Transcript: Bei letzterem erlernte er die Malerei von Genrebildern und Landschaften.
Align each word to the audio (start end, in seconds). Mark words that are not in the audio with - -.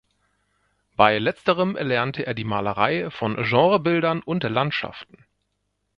Bei 0.95 1.19
letzterem 1.19 1.75
erlernte 1.75 2.25
er 2.25 2.33
die 2.33 2.43
Malerei 2.43 3.11
von 3.11 3.35
Genrebildern 3.35 4.21
und 4.23 4.41
Landschaften. 4.41 5.25